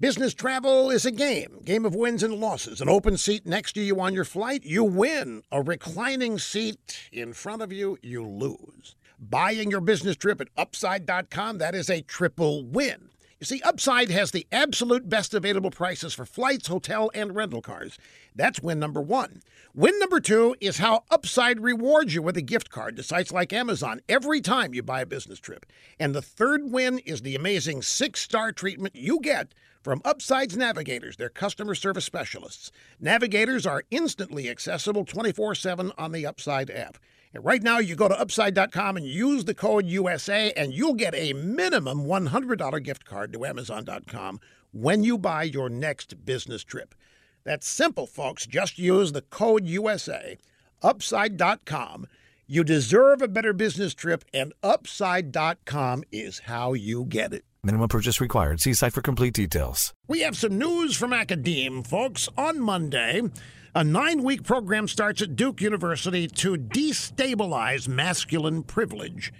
Business 0.00 0.32
travel 0.32 0.90
is 0.90 1.04
a 1.04 1.10
game, 1.10 1.58
game 1.64 1.84
of 1.84 1.92
wins 1.92 2.22
and 2.22 2.34
losses. 2.34 2.80
An 2.80 2.88
open 2.88 3.16
seat 3.16 3.44
next 3.44 3.72
to 3.72 3.80
you 3.80 4.00
on 4.00 4.14
your 4.14 4.24
flight, 4.24 4.64
you 4.64 4.84
win. 4.84 5.42
A 5.50 5.60
reclining 5.60 6.38
seat 6.38 7.00
in 7.10 7.32
front 7.32 7.62
of 7.62 7.72
you, 7.72 7.98
you 8.00 8.24
lose. 8.24 8.94
Buying 9.18 9.72
your 9.72 9.80
business 9.80 10.14
trip 10.14 10.40
at 10.40 10.50
upside.com, 10.56 11.58
that 11.58 11.74
is 11.74 11.90
a 11.90 12.02
triple 12.02 12.64
win. 12.64 13.08
You 13.40 13.44
see, 13.44 13.62
Upside 13.62 14.10
has 14.10 14.32
the 14.32 14.48
absolute 14.50 15.08
best 15.08 15.32
available 15.32 15.70
prices 15.70 16.12
for 16.12 16.26
flights, 16.26 16.66
hotel, 16.66 17.08
and 17.14 17.36
rental 17.36 17.62
cars. 17.62 17.96
That's 18.34 18.60
win 18.60 18.80
number 18.80 19.00
one. 19.00 19.42
Win 19.72 19.96
number 20.00 20.18
two 20.18 20.56
is 20.60 20.78
how 20.78 21.04
Upside 21.08 21.60
rewards 21.60 22.16
you 22.16 22.22
with 22.22 22.36
a 22.36 22.42
gift 22.42 22.68
card 22.68 22.96
to 22.96 23.04
sites 23.04 23.30
like 23.30 23.52
Amazon 23.52 24.00
every 24.08 24.40
time 24.40 24.74
you 24.74 24.82
buy 24.82 25.02
a 25.02 25.06
business 25.06 25.38
trip. 25.38 25.66
And 26.00 26.16
the 26.16 26.22
third 26.22 26.72
win 26.72 26.98
is 27.00 27.22
the 27.22 27.36
amazing 27.36 27.82
six 27.82 28.22
star 28.22 28.50
treatment 28.50 28.96
you 28.96 29.20
get 29.20 29.54
from 29.84 30.02
Upside's 30.04 30.56
Navigators, 30.56 31.16
their 31.16 31.28
customer 31.28 31.76
service 31.76 32.04
specialists. 32.04 32.72
Navigators 32.98 33.66
are 33.66 33.84
instantly 33.92 34.50
accessible 34.50 35.04
24 35.04 35.54
7 35.54 35.92
on 35.96 36.10
the 36.10 36.26
Upside 36.26 36.70
app. 36.72 36.98
And 37.34 37.44
right 37.44 37.62
now, 37.62 37.78
you 37.78 37.94
go 37.94 38.08
to 38.08 38.18
upside.com 38.18 38.96
and 38.96 39.06
use 39.06 39.44
the 39.44 39.54
code 39.54 39.86
USA, 39.86 40.52
and 40.52 40.72
you'll 40.72 40.94
get 40.94 41.14
a 41.14 41.32
minimum 41.34 42.04
$100 42.04 42.82
gift 42.82 43.04
card 43.04 43.32
to 43.32 43.44
Amazon.com 43.44 44.40
when 44.72 45.04
you 45.04 45.18
buy 45.18 45.42
your 45.42 45.68
next 45.68 46.24
business 46.24 46.64
trip. 46.64 46.94
That's 47.44 47.68
simple, 47.68 48.06
folks. 48.06 48.46
Just 48.46 48.78
use 48.78 49.12
the 49.12 49.22
code 49.22 49.66
USA, 49.66 50.38
upside.com. 50.82 52.06
You 52.46 52.64
deserve 52.64 53.20
a 53.20 53.28
better 53.28 53.52
business 53.52 53.94
trip, 53.94 54.24
and 54.32 54.52
upside.com 54.62 56.04
is 56.10 56.40
how 56.40 56.72
you 56.72 57.04
get 57.04 57.34
it. 57.34 57.44
Minimum 57.62 57.88
purchase 57.88 58.20
required. 58.20 58.60
See 58.60 58.72
site 58.72 58.92
for 58.92 59.02
complete 59.02 59.34
details. 59.34 59.92
We 60.06 60.20
have 60.20 60.36
some 60.36 60.56
news 60.56 60.96
from 60.96 61.12
Academe, 61.12 61.82
folks. 61.82 62.28
On 62.38 62.60
Monday, 62.60 63.22
a 63.74 63.84
nine 63.84 64.22
week 64.22 64.44
program 64.44 64.88
starts 64.88 65.22
at 65.22 65.36
Duke 65.36 65.60
University 65.60 66.26
to 66.26 66.56
destabilize 66.56 67.88
masculine 67.88 68.62
privilege. 68.62 69.32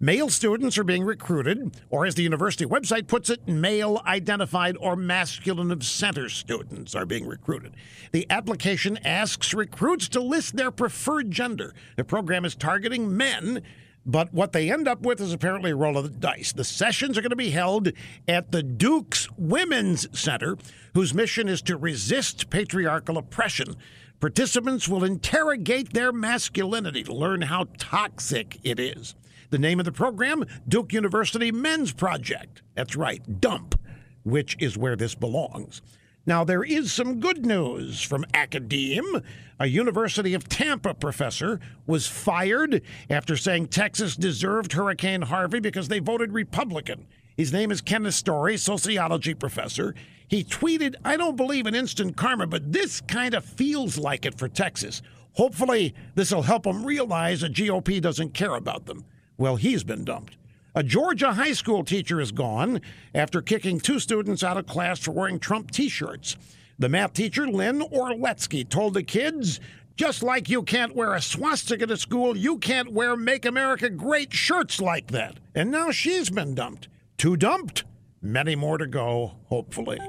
Male 0.00 0.28
students 0.28 0.76
are 0.76 0.84
being 0.84 1.04
recruited, 1.04 1.80
or 1.88 2.04
as 2.04 2.14
the 2.14 2.22
university 2.22 2.66
website 2.66 3.06
puts 3.06 3.30
it, 3.30 3.46
male 3.46 4.02
identified 4.06 4.76
or 4.80 4.96
masculine 4.96 5.70
of 5.70 5.84
center 5.84 6.28
students 6.28 6.94
are 6.94 7.06
being 7.06 7.26
recruited. 7.26 7.74
The 8.12 8.26
application 8.28 8.98
asks 9.04 9.54
recruits 9.54 10.08
to 10.10 10.20
list 10.20 10.56
their 10.56 10.70
preferred 10.70 11.30
gender. 11.30 11.74
The 11.96 12.04
program 12.04 12.44
is 12.44 12.54
targeting 12.54 13.16
men. 13.16 13.62
But 14.06 14.34
what 14.34 14.52
they 14.52 14.70
end 14.70 14.86
up 14.86 15.02
with 15.02 15.20
is 15.20 15.32
apparently 15.32 15.70
a 15.70 15.76
roll 15.76 15.96
of 15.96 16.04
the 16.04 16.10
dice. 16.10 16.52
The 16.52 16.64
sessions 16.64 17.16
are 17.16 17.22
going 17.22 17.30
to 17.30 17.36
be 17.36 17.50
held 17.50 17.90
at 18.28 18.52
the 18.52 18.62
Duke's 18.62 19.28
Women's 19.38 20.06
Center, 20.18 20.58
whose 20.92 21.14
mission 21.14 21.48
is 21.48 21.62
to 21.62 21.76
resist 21.76 22.50
patriarchal 22.50 23.16
oppression. 23.16 23.76
Participants 24.20 24.88
will 24.88 25.04
interrogate 25.04 25.92
their 25.92 26.12
masculinity 26.12 27.02
to 27.04 27.14
learn 27.14 27.42
how 27.42 27.66
toxic 27.78 28.58
it 28.62 28.78
is. 28.78 29.14
The 29.50 29.58
name 29.58 29.78
of 29.78 29.84
the 29.84 29.92
program, 29.92 30.44
Duke 30.68 30.92
University 30.92 31.50
Men's 31.50 31.92
Project. 31.92 32.62
That's 32.74 32.96
right, 32.96 33.22
DUMP, 33.40 33.74
which 34.22 34.56
is 34.58 34.76
where 34.76 34.96
this 34.96 35.14
belongs. 35.14 35.80
Now, 36.26 36.42
there 36.42 36.64
is 36.64 36.90
some 36.90 37.20
good 37.20 37.44
news 37.44 38.00
from 38.00 38.24
Academe. 38.32 39.22
A 39.60 39.66
University 39.66 40.32
of 40.32 40.48
Tampa 40.48 40.94
professor 40.94 41.60
was 41.86 42.06
fired 42.06 42.82
after 43.10 43.36
saying 43.36 43.68
Texas 43.68 44.16
deserved 44.16 44.72
Hurricane 44.72 45.22
Harvey 45.22 45.60
because 45.60 45.88
they 45.88 45.98
voted 45.98 46.32
Republican. 46.32 47.06
His 47.36 47.52
name 47.52 47.70
is 47.70 47.82
Kenneth 47.82 48.14
Storey, 48.14 48.56
sociology 48.56 49.34
professor. 49.34 49.94
He 50.26 50.44
tweeted, 50.44 50.94
I 51.04 51.16
don't 51.18 51.36
believe 51.36 51.66
in 51.66 51.74
instant 51.74 52.16
karma, 52.16 52.46
but 52.46 52.72
this 52.72 53.02
kind 53.02 53.34
of 53.34 53.44
feels 53.44 53.98
like 53.98 54.24
it 54.24 54.38
for 54.38 54.48
Texas. 54.48 55.02
Hopefully, 55.32 55.94
this 56.14 56.32
will 56.32 56.42
help 56.42 56.62
them 56.62 56.86
realize 56.86 57.42
the 57.42 57.48
GOP 57.48 58.00
doesn't 58.00 58.34
care 58.34 58.54
about 58.54 58.86
them. 58.86 59.04
Well, 59.36 59.56
he's 59.56 59.84
been 59.84 60.04
dumped. 60.04 60.36
A 60.76 60.82
Georgia 60.82 61.32
high 61.34 61.52
school 61.52 61.84
teacher 61.84 62.20
is 62.20 62.32
gone 62.32 62.80
after 63.14 63.40
kicking 63.40 63.78
two 63.78 64.00
students 64.00 64.42
out 64.42 64.56
of 64.56 64.66
class 64.66 64.98
for 64.98 65.12
wearing 65.12 65.38
Trump 65.38 65.70
t 65.70 65.88
shirts. 65.88 66.36
The 66.80 66.88
math 66.88 67.12
teacher, 67.12 67.46
Lynn 67.46 67.78
Orletsky, 67.78 68.68
told 68.68 68.94
the 68.94 69.04
kids, 69.04 69.60
just 69.94 70.24
like 70.24 70.48
you 70.48 70.64
can't 70.64 70.96
wear 70.96 71.14
a 71.14 71.22
swastika 71.22 71.86
to 71.86 71.96
school, 71.96 72.36
you 72.36 72.58
can't 72.58 72.92
wear 72.92 73.14
Make 73.14 73.44
America 73.44 73.88
Great 73.88 74.32
shirts 74.32 74.80
like 74.80 75.12
that. 75.12 75.38
And 75.54 75.70
now 75.70 75.92
she's 75.92 76.28
been 76.28 76.56
dumped. 76.56 76.88
Two 77.18 77.36
dumped, 77.36 77.84
many 78.20 78.56
more 78.56 78.76
to 78.76 78.88
go, 78.88 79.36
hopefully. 79.46 80.00